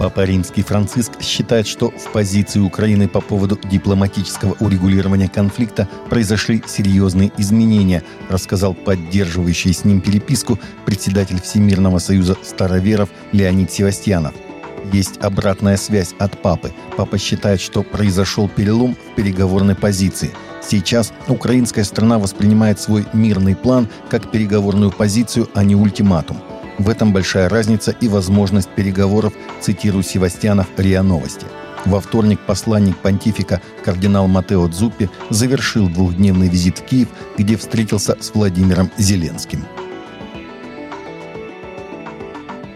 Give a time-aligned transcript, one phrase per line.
[0.00, 7.30] Папа Римский Франциск считает, что в позиции Украины по поводу дипломатического урегулирования конфликта произошли серьезные
[7.36, 14.32] изменения, рассказал поддерживающий с ним переписку председатель Всемирного союза староверов Леонид Севастьянов.
[14.90, 16.72] Есть обратная связь от папы.
[16.96, 20.30] Папа считает, что произошел перелом в переговорной позиции.
[20.62, 26.38] Сейчас украинская страна воспринимает свой мирный план как переговорную позицию, а не ультиматум–
[26.82, 31.46] в этом большая разница и возможность переговоров, цитирую Севастьянов РИА Новости.
[31.86, 38.34] Во вторник посланник понтифика кардинал Матео Дзуппи завершил двухдневный визит в Киев, где встретился с
[38.34, 39.64] Владимиром Зеленским.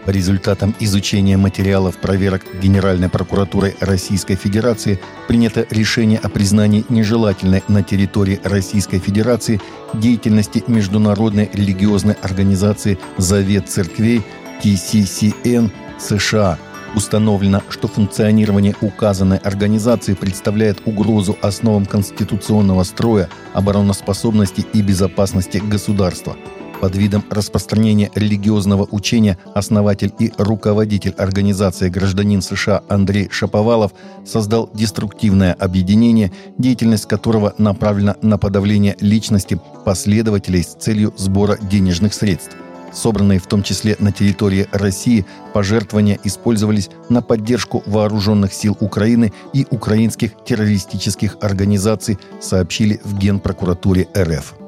[0.05, 7.81] По результатам изучения материалов проверок Генеральной прокуратуры Российской Федерации принято решение о признании нежелательной на
[7.81, 9.59] территории Российской Федерации
[9.95, 14.21] деятельности Международной религиозной организации «Завет церквей»
[14.63, 16.59] TCCN США.
[16.93, 26.37] Установлено, что функционирование указанной организации представляет угрозу основам конституционного строя, обороноспособности и безопасности государства–
[26.79, 33.93] под видом распространения религиозного учения основатель и руководитель организации гражданин США Андрей Шаповалов
[34.25, 42.55] создал деструктивное объединение, деятельность которого направлена на подавление личности последователей с целью сбора денежных средств.
[42.95, 49.67] Собранные в том числе на территории России пожертвования использовались на поддержку вооруженных сил Украины и
[49.69, 54.64] украинских террористических организаций, сообщили в Генпрокуратуре РФ.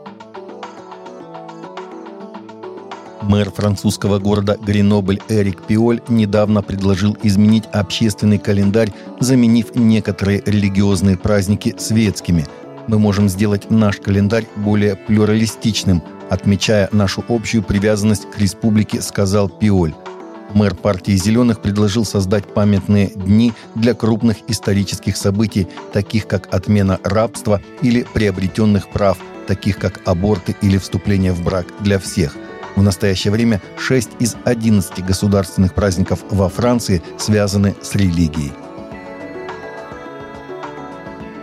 [3.28, 11.76] Мэр французского города Гренобль Эрик Пиоль недавно предложил изменить общественный календарь, заменив некоторые религиозные праздники
[11.78, 12.46] светскими.
[12.88, 19.94] Мы можем сделать наш календарь более плюралистичным, отмечая нашу общую привязанность к республике, сказал Пиоль.
[20.54, 27.62] Мэр партии «Зеленых» предложил создать памятные дни для крупных исторических событий, таких как отмена рабства
[27.82, 29.18] или приобретенных прав,
[29.50, 32.38] таких как аборты или вступление в брак для всех–
[32.78, 38.54] в настоящее время 6 из 11 государственных праздников во Франции связаны с религией.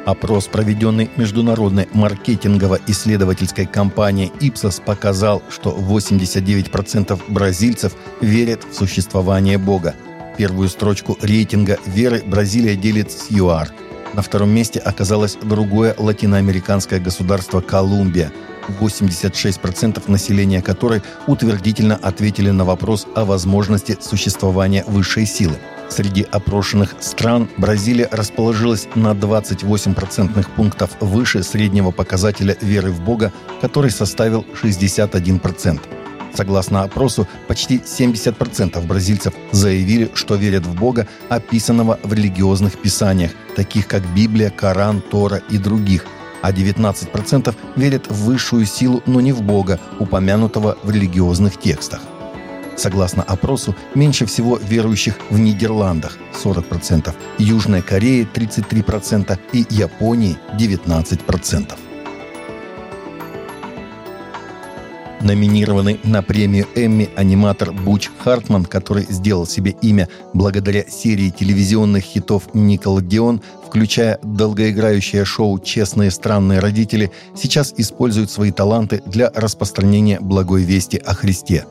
[0.06, 9.94] Опрос, проведенный международной маркетингово-исследовательской компанией Ipsos, показал, что 89% бразильцев верят в существование Бога.
[10.36, 13.70] Первую строчку рейтинга веры Бразилия делит с ЮАР.
[14.12, 18.30] На втором месте оказалось другое латиноамериканское государство Колумбия–
[18.80, 25.56] 86% населения которой утвердительно ответили на вопрос о возможности существования высшей силы.
[25.88, 33.90] Среди опрошенных стран Бразилия расположилась на 28% пунктов выше среднего показателя веры в Бога, который
[33.90, 35.80] составил 61%.
[36.34, 43.86] Согласно опросу, почти 70% бразильцев заявили, что верят в Бога, описанного в религиозных писаниях, таких
[43.86, 46.06] как Библия, Коран, Тора и других–
[46.44, 52.02] а 19% верят в высшую силу, но не в Бога, упомянутого в религиозных текстах.
[52.76, 61.72] Согласно опросу, меньше всего верующих в Нидерландах– 40%, Южной Корее– 33% и Японии– 19%.
[65.24, 72.50] Номинированный на премию Эмми аниматор Буч Хартман, который сделал себе имя благодаря серии телевизионных хитов
[72.52, 80.98] Николодеон, включая долгоиграющее шоу «Честные странные родители», сейчас использует свои таланты для распространения благой вести
[80.98, 81.64] о Христе.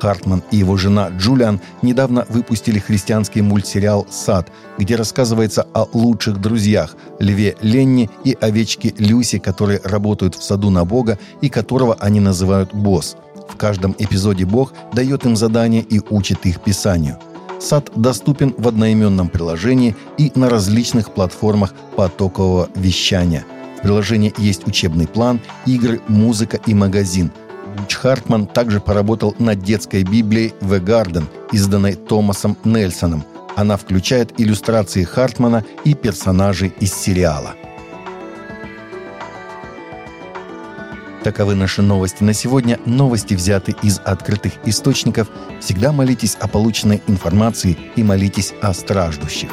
[0.00, 6.96] Хартман и его жена Джулиан недавно выпустили христианский мультсериал «Сад», где рассказывается о лучших друзьях–
[7.18, 12.74] льве Ленни и овечке Люси, которые работают в саду на Бога и которого они называют
[12.74, 13.16] «босс».
[13.48, 17.18] В каждом эпизоде Бог дает им задание и учит их писанию.
[17.60, 23.44] Сад доступен в одноименном приложении и на различных платформах потокового вещания.
[23.78, 27.30] В приложении есть учебный план, игры, музыка и магазин–
[27.76, 33.24] Буч Хартман также поработал над детской Библией «The Garden», изданной Томасом Нельсоном.
[33.54, 37.54] Она включает иллюстрации Хартмана и персонажей из сериала.
[41.22, 42.78] Таковы наши новости на сегодня.
[42.86, 45.28] Новости взяты из открытых источников.
[45.60, 49.50] Всегда молитесь о полученной информации и молитесь о страждущих.